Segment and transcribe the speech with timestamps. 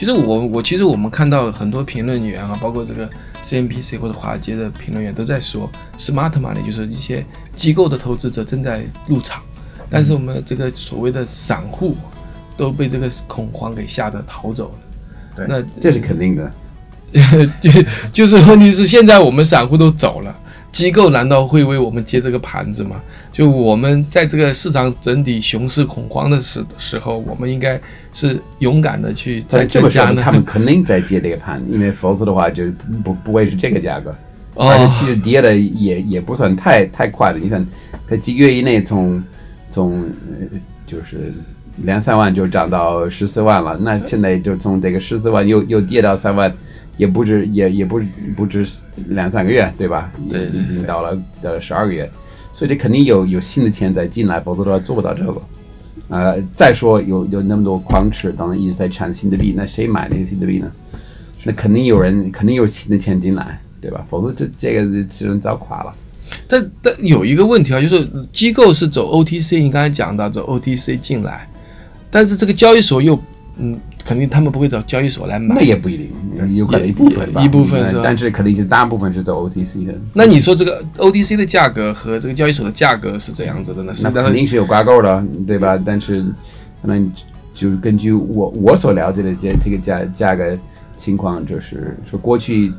[0.00, 3.06] 其实我我其实我们看到很多评论员啊，包括这个
[3.44, 7.22] CNBC 或者华尔街的评论员都在说，smart money 就是一些
[7.54, 9.42] 机构的投资者正在入场，
[9.90, 11.94] 但是我们这个所谓的散户
[12.56, 14.78] 都被这个恐慌给吓得逃走了。
[15.36, 16.50] 对那这是肯定的。
[17.60, 17.70] 就
[18.10, 20.34] 就是问题是现在我们散户都走了，
[20.72, 23.00] 机构难道会为我们接这个盘子吗？
[23.32, 27.80] 就我们在这个市场整体熊市恐慌的时时候，我们应该
[28.12, 30.22] 是勇敢的去再增加呢。
[30.22, 32.64] 他们肯定在接这个盘，因为否则的话就
[33.02, 34.14] 不不会是这个价格。
[34.54, 37.64] 哦而且其实跌的也也不算太太快的，你看，
[38.08, 39.22] 它几个月以内从
[39.70, 41.32] 从呃就是
[41.84, 46.52] 两三万就涨到十四万了，那现在就从这个十四万又又跌到三万，
[47.00, 47.98] 也不止也也不
[48.36, 48.66] 不止
[49.08, 50.12] 两三个月，对吧？
[50.28, 52.08] 对对已经到了到了十二个月，
[52.52, 55.42] 所以这肯定有有新的钱在进来，否则的话做不到这个。
[56.08, 60.70] 呃，再说有有那么多矿池当然一直在产新的币，那谁买那些新的币呢？
[61.44, 64.04] 那肯定有人，肯定有新的钱进来，对吧？
[64.10, 65.94] 否则这这个只能早垮了。
[66.46, 71.48] 但但有一个问题啊，就是机构是走 OTC，你刚才讲到走 OTC 进来，
[72.10, 73.18] 但是这个交易所又
[73.56, 73.78] 嗯，
[74.10, 75.60] 肯定他们不会找交易所来买那。
[75.62, 76.10] 也不一定，
[76.56, 79.94] 有可能一部分吧，一部分是吧呃但是肯定是大部分是走 OTC 的。
[80.12, 83.94] 那你说这个 OTC 的价格和这个交易所的价格是怎样子的呢？
[83.94, 85.80] 是那肯定是有挂钩的，对吧？
[85.86, 86.24] 但是
[86.82, 87.08] 可能
[87.54, 90.58] 就是根据我我所了解的这这个价价格
[90.98, 92.72] 情况，就是说过去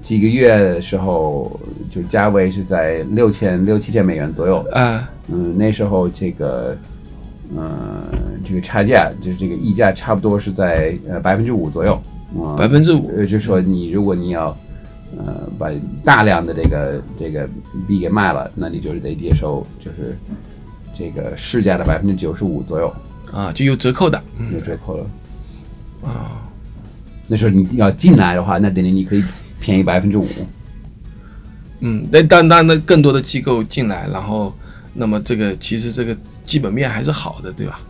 [0.00, 4.64] 几个月的时候，就价位是在六千六七千美元左右。
[4.72, 6.74] 啊嗯，那时候这个，
[7.56, 8.04] 呃，
[8.46, 12.00] 这个差价就是这个溢价差不多是在呃百分之五左右。
[12.36, 14.56] 嗯百分之五呃，就是说你如果你要，
[15.18, 15.68] 呃，把
[16.04, 17.48] 大量的这个这个
[17.88, 20.16] 币给卖了，那你就是得接受就是
[20.94, 22.94] 这个市价的百分之九十五左右
[23.32, 25.06] 啊，就有折扣的有折扣了。
[26.04, 26.40] 啊。
[27.26, 29.24] 那时候你要进来的话，那等于你可以
[29.60, 30.26] 便宜百分之五。
[31.80, 34.52] 嗯，那当当那更多的机构进来，然后
[34.94, 36.16] 那么这个其实这个
[36.50, 37.80] 基本面还是好的，对吧？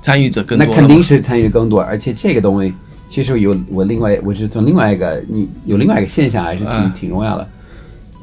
[0.00, 2.72] 参与者更那多那肯定是参与更多，而且这个东西
[3.08, 7.48] 其实有我另外我是从另外一个你有另外一个现象还是挺、嗯挺重要的。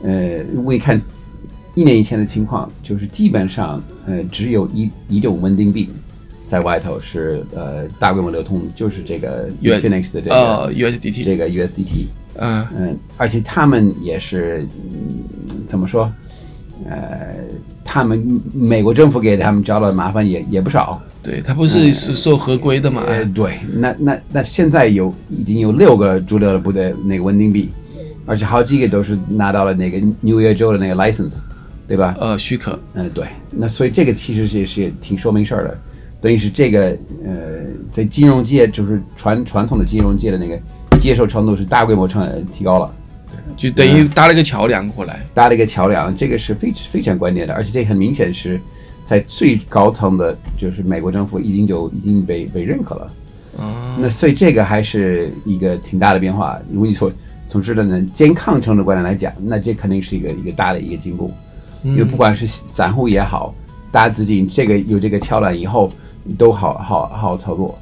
[0.04, 1.02] 呃，我一看
[1.76, 5.90] 一年以前的情况，就是基本上呃只有一一种稳定币
[6.48, 12.08] 在外头是呃大规模流通，就是这个 U- Phoenix 的这个、呃 USDT 这个 USDT。
[12.38, 16.12] 嗯嗯，而且他们也是，嗯，怎么说？
[16.90, 17.36] 呃，
[17.84, 21.02] 他们美国政府给他们找的麻烦也也不少。
[21.24, 23.02] 对，他不是是受合规的嘛？
[23.08, 27.72] 呃，哎对，那那那现在有已经有六个主流的部队那个稳定币，
[28.28, 31.38] 而且好几个都是拿到了那个纽约州的那个 license，
[31.88, 32.16] 对吧？
[32.20, 35.78] 呃，许可嗯，对，那所以这个其实是是挺说明事儿的，
[36.22, 37.34] 等于是这个呃，
[37.92, 40.60] 在金融界就是传传统的金融界的那个
[41.00, 42.94] 接受程度是大规模成提高了。
[43.56, 45.26] 就等于搭了个桥梁过来。
[45.34, 48.60] 搭了一个桥梁，这个是非非常关键的，而且这很明显是
[49.04, 53.14] 在最高层的，就是美国政府已经就已经被被认可了。
[53.58, 56.60] 啊，那所以这个还是一个挺大的变化。
[56.72, 57.12] 如果你说
[57.48, 61.32] 从这个呢健康程度观点来讲，那这肯定是一个一个大的一个进步，
[61.84, 63.56] 因为不管是散户也好，
[63.92, 65.90] 大资金这个有这个桥梁以后
[66.38, 67.78] 都好好好好操作。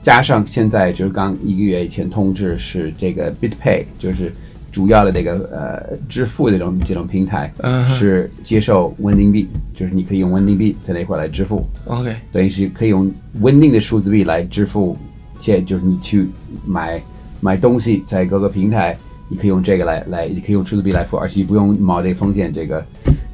[0.00, 4.32] 加上现在就是刚一个月以前通知是这个 BitPay，就是
[4.72, 11.64] 主要的这个呃支付这种这种平台嗯是接受稳定币，就是你可以用稳定币在那块来支付。
[11.84, 14.96] OK，等于是可以用稳定的数字币来支付，
[15.38, 16.26] 且就是你去
[16.64, 17.00] 买
[17.40, 18.96] 买东西，在各个平台，
[19.28, 22.86] 你可以用这个来来，你可以用数字币来付，而且不用冒这个风险，这个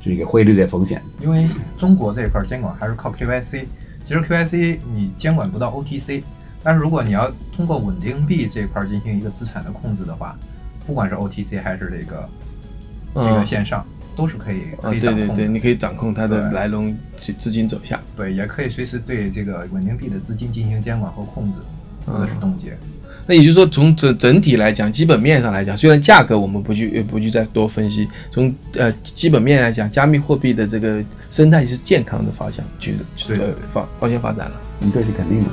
[0.03, 1.00] 这个汇率的风险。
[1.22, 3.65] 因为中国这一块监管还是靠 KYC，
[4.05, 6.20] 其实 KYC 你监管不到 OTC，
[6.65, 10.37] 但是如果你要通过稳定币这一块进行一个资产的控制的话，
[10.88, 12.28] 不管是 OTC 还是这个
[13.15, 15.26] 这个嗯线上，都是可以啊，可以掌控的。
[15.26, 18.00] 对对对，你可以掌控它的来龙资资金走向。
[18.17, 21.58] 对，也可以随时对这个稳定币的资金进行监管和控制，
[22.06, 22.75] 或者是冻结。
[23.26, 34.61] 那也就是说，从整整体来讲，基本面上来讲，虽然价格我们不去呃不去再多分析，从呃基本面来讲，加密货币的这个生态是健康的方向去去呃方方向发展了。
[34.81, 35.50] 嗯，这是肯定的。